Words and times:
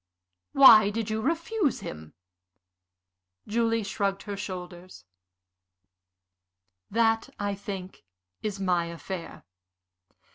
"Why 0.53 0.89
did 0.89 1.11
you 1.11 1.21
refuse 1.21 1.81
him?" 1.81 2.15
Julie 3.45 3.83
shrugged 3.83 4.23
her 4.23 4.35
shoulders. 4.35 5.05
"That, 6.89 7.29
I 7.39 7.53
think, 7.53 8.03
is 8.41 8.59
my 8.59 8.85
affair. 8.85 9.43